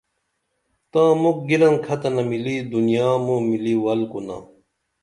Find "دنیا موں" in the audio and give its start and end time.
2.71-3.41